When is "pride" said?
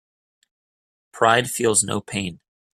1.11-1.47